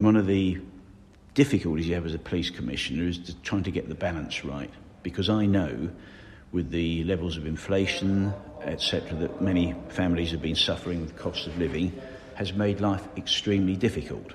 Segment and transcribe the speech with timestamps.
[0.00, 0.58] One of the
[1.34, 4.70] difficulties you have as a police commissioner is to trying to get the balance right
[5.02, 5.90] because I know
[6.52, 8.32] with the levels of inflation,
[8.62, 11.92] etc., that many families have been suffering with the cost of living
[12.34, 14.32] has made life extremely difficult.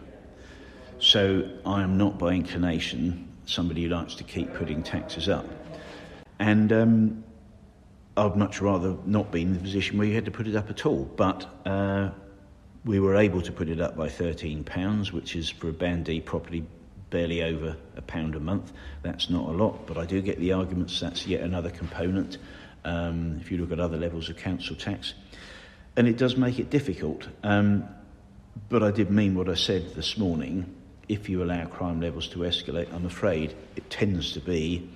[0.99, 5.47] So I am not by inclination somebody who likes to keep putting taxes up.
[6.37, 7.23] And um,
[8.15, 10.69] I'd much rather not be in the position where you had to put it up
[10.69, 11.05] at all.
[11.05, 12.11] But uh,
[12.85, 16.21] we were able to put it up by £13, which is for a Band D
[16.21, 16.63] property
[17.09, 18.71] barely over a pound a month.
[19.01, 22.37] That's not a lot, but I do get the arguments that's yet another component
[22.83, 25.15] um, if you look at other levels of council tax.
[25.97, 27.27] And it does make it difficult.
[27.43, 27.87] Um,
[28.69, 30.75] but I did mean what I said this morning.
[31.07, 34.89] If you allow crime levels to escalate, I'm afraid it tends to be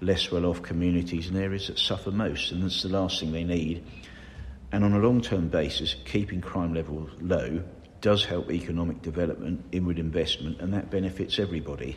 [0.00, 3.44] less well off communities and areas that suffer most, and that's the last thing they
[3.44, 3.84] need.
[4.74, 7.62] And on a long term basis, keeping crime levels low
[8.00, 11.96] does help economic development, inward investment, and that benefits everybody.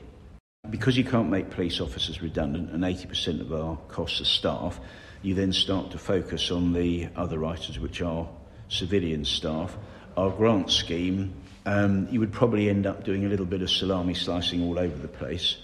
[0.69, 4.79] Because you can't make police officers redundant and 80% of our costs are staff,
[5.23, 8.29] you then start to focus on the other items, which are
[8.69, 9.75] civilian staff.
[10.15, 11.33] Our grant scheme,
[11.65, 14.95] um, you would probably end up doing a little bit of salami slicing all over
[14.95, 15.57] the place,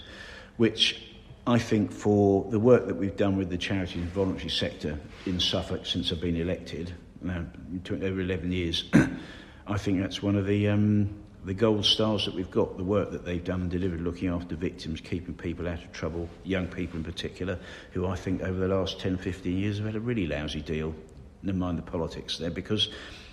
[0.56, 1.00] which
[1.46, 5.38] I think for the work that we've done with the charity and voluntary sector in
[5.38, 6.92] Suffolk since I've been elected,
[7.24, 7.44] now
[7.90, 8.84] over 11 years,
[9.66, 13.10] I think that's one of the um, the gold stars that we've got, the work
[13.10, 16.96] that they've done and delivered, looking after victims, keeping people out of trouble, young people
[16.96, 17.58] in particular,
[17.92, 20.94] who I think over the last 10, 15 years have had a really lousy deal.
[21.42, 22.88] Never mind the politics there, because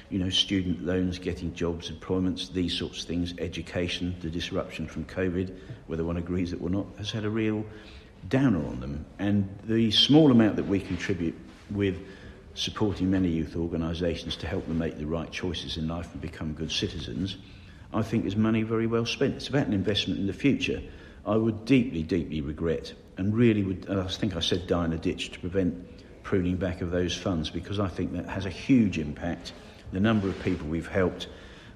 [0.10, 5.06] you know, student loans, getting jobs, employments, these sorts of things, education, the disruption from
[5.06, 7.66] COVID, whether one agrees it or not, has had a real
[8.28, 9.06] downer on them.
[9.20, 11.38] And the small amount that we contribute
[11.70, 11.98] with
[12.54, 16.54] supporting many youth organisations to help them make the right choices in life and become
[16.54, 17.38] good citizens,
[17.94, 19.36] I think is money very well spent.
[19.36, 20.82] It's about an investment in the future.
[21.26, 24.98] I would deeply, deeply regret and really would, I think I said die in a
[24.98, 28.98] ditch to prevent pruning back of those funds because I think that has a huge
[28.98, 29.54] impact.
[29.92, 31.28] The number of people we've helped